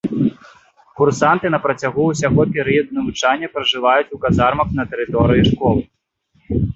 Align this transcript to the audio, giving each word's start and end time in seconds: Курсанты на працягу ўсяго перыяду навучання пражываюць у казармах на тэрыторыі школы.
Курсанты 0.99 1.49
на 1.55 1.57
працягу 1.65 2.05
ўсяго 2.07 2.41
перыяду 2.55 2.91
навучання 2.99 3.47
пражываюць 3.57 4.13
у 4.17 4.19
казармах 4.23 4.67
на 4.81 4.87
тэрыторыі 4.95 5.45
школы. 5.51 5.81